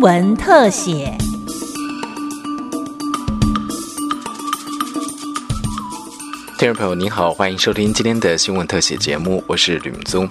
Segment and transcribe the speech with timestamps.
[0.00, 1.14] 闻特写。
[6.58, 10.26] 听众朋友您好，欢迎收听今天的新闻特写节目，我是吕明宗。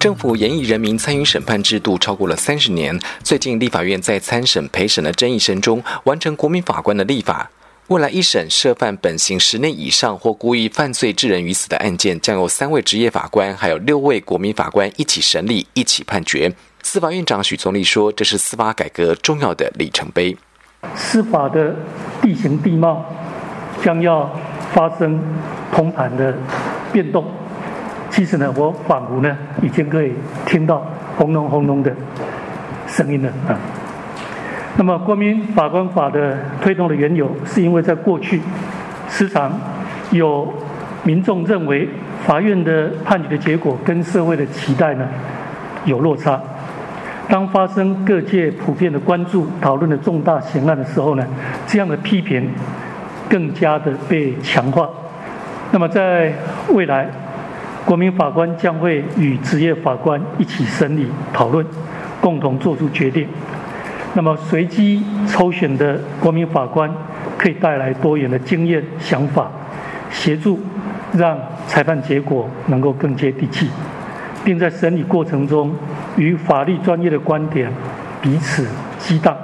[0.00, 7.52] 政府严以人民参与审判制度超过了三十年，最近立法院在参审陪审的争议声中，完成国民法官的立法。
[7.88, 16.52] 未来一审涉犯本刑十年以上或故意犯罪致人于死的案件，将由三位职业法官还有六位国民法官一起审理、一起判决。
[16.82, 20.36] 司法院长许宗立说：“这是司法改革重要的里程碑。
[20.94, 21.74] 司法的
[22.20, 23.04] 地形地貌
[23.82, 24.30] 将要。”
[24.72, 25.20] 发生
[25.70, 26.34] 通盘的
[26.90, 27.26] 变动，
[28.08, 30.14] 其实呢，我仿佛呢已经可以
[30.46, 30.82] 听到
[31.18, 31.94] 轰隆轰隆的
[32.86, 33.52] 声音了啊。
[34.78, 38.40] 那么，国民法官法的推动的缘由，是因为在过去
[39.10, 39.52] 时常
[40.10, 40.50] 有
[41.02, 41.86] 民众认为
[42.24, 45.06] 法院的判决的结果跟社会的期待呢
[45.84, 46.40] 有落差。
[47.32, 51.26] 当发生各界普遍的关注、讨论的重大刑案的时候呢，
[51.66, 52.50] 这样的批评。
[53.30, 54.86] 更加的被强化。
[55.70, 56.30] 那么，在
[56.74, 57.08] 未来，
[57.86, 61.64] 国民法官将会与职业法官一起审理、讨论，
[62.20, 63.26] 共同做出决定。
[64.12, 66.92] 那么，随机抽选的国民法官
[67.38, 69.50] 可以带来多元的经验、想法，
[70.10, 70.60] 协助
[71.14, 73.70] 让裁判结果能够更接地气，
[74.44, 75.74] 并在审理过程中
[76.16, 77.72] 与法律专业的观点
[78.20, 78.66] 彼此
[78.98, 79.36] 激荡，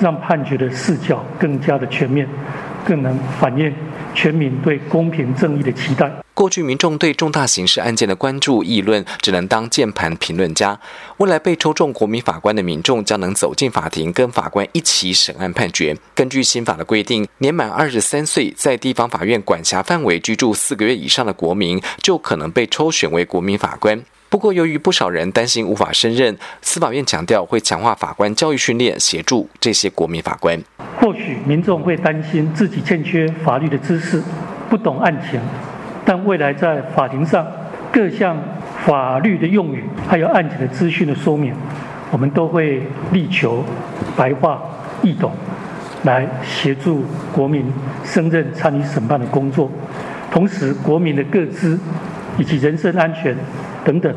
[0.00, 2.28] 让判决的视角更加的全面。
[2.86, 3.74] 更能反映
[4.14, 6.08] 全民对公平正义的期待。
[6.34, 10.78] 过去民众对重大刑事案件的关注议论，只能当键盘评论家。
[11.16, 15.96] 未来被抽中国民法官的民众，将能走进法庭，跟法官一起审案判决。
[16.14, 24.00] 根据新法的规定，年满二十三岁，在地方法院管辖范围居住四个月以上的国民，就可能被抽选为国民法官。
[24.28, 30.60] 不过，由于不少人担心无法胜任，司法院强调会强化法官教育训练，协助这些国民法官。
[31.00, 34.22] 或许民众会担心自己欠缺法律的知识，
[34.68, 35.40] 不懂案情，
[36.04, 37.46] 但未来在法庭上
[37.92, 38.36] 各项
[38.84, 41.54] 法律的用语，还有案情的资讯的说明，
[42.10, 43.64] 我们都会力求
[44.16, 44.60] 白话
[45.02, 45.32] 易懂，
[46.02, 47.64] 来协助国民
[48.04, 49.70] 胜任参与审判的工作。
[50.32, 51.78] 同时，国民的个资
[52.38, 53.34] 以及人身安全
[53.86, 54.12] 等等，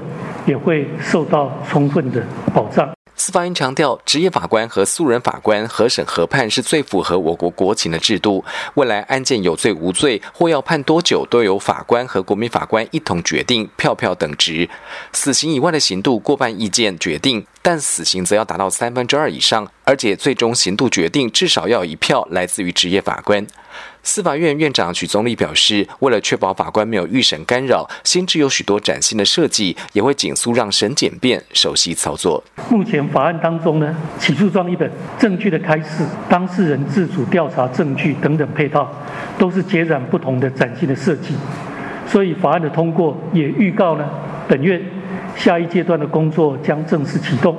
[0.47, 2.89] 也会受到充分的保障。
[3.15, 8.43] 司法院强调，职业法官和素人法官合审合判是最符合我国国情的制度。
[8.75, 14.67] 未来案件有罪无罪或要判多久，都由法官和国民法官一同决定，票票等值。
[15.11, 23.45] 死刑以外的刑度，过半意见决定，但死刑则要达到三分之二以上，而且最终刑度决定至少要一票来自于职业法官。
[24.09, 32.43] 司法院院长许宗力表示，为了确保法官没有预审干扰，新制有许多崭新的设计，也会紧速让审简便、熟悉操作。
[32.71, 38.91] 目前法案当中呢，起诉状一本、证据的开示、当事人自主调查证据等等配套，
[39.37, 41.35] 都是截然不同的崭新的设计。
[42.07, 44.09] 所以法案的通过也预告呢，
[44.47, 44.81] 本月
[45.35, 47.55] 下一阶段的工作将正式启动。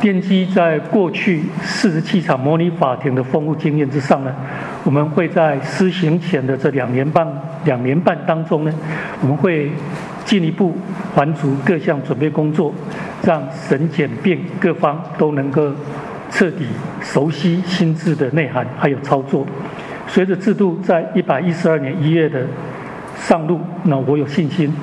[0.00, 4.34] 奠基在过去四十七场模拟法庭的丰富经验之上呢，
[4.84, 7.26] 我们会在施行前的这两年半
[7.64, 8.72] 两年半当中呢，
[9.20, 9.70] 我们会
[10.24, 10.76] 进一步
[11.14, 12.72] 还足各项准备工作，
[13.22, 15.72] 让审检辩各方都能够
[16.30, 16.66] 彻底
[17.00, 19.46] 熟悉新制的内涵还有操作。
[20.06, 22.46] 随着制度在一百一十二年一月的
[23.16, 24.74] 上路，那我有信心，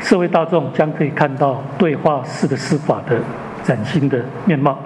[0.00, 3.18] 社会大众将可以看到对话式的司法的。
[3.64, 4.78] 崭新的面貌。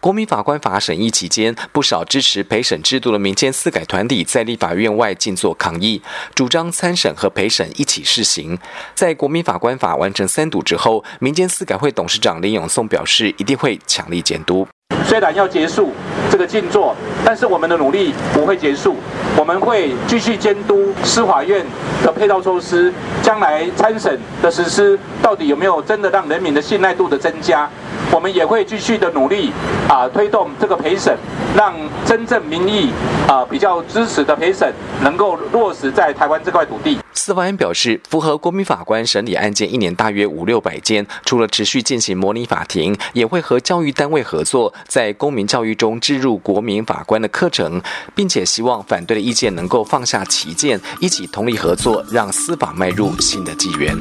[0.00, 6.00] 国民法官法审议期间，不少支持陪审制度的民间司改团体在立法院外静坐抗议，
[6.36, 8.56] 主张参审和陪审一起试行。
[8.94, 14.66] 在国民法官法完成三读之后，民间司改会董事长林永松表示，一定会强力监督。
[15.04, 15.92] 虽然要结束
[16.30, 16.94] 这个静坐，
[17.24, 18.96] 但是我们的努力不会结束，
[19.36, 21.66] 我们会继续监督司法院
[22.04, 27.68] 的配套措施，将来参审的实施到底有没有真的让人民的信赖度的增加。
[28.10, 29.52] 我们也会继续的努力
[29.88, 31.16] 啊，推动这个陪审，
[31.54, 31.74] 让
[32.06, 32.90] 真正民意
[33.28, 34.72] 啊比较支持的陪审
[35.02, 36.98] 能够落实在台湾这块土地。
[37.12, 47.82] 司法院表示，符合国民法官审理案件一年大约五六百件，除了持续进行模拟法庭，也会和教育单位合作，在公民教育中置入国民法官的课程，
[48.14, 53.94] 并且希望反对的意见能够放下歧见，一起通力合作，让司法迈入新的纪元。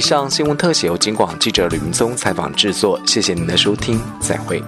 [0.00, 4.64] 以上新闻特写由金广记者吕云松采访制作，谢谢您的收听，再会。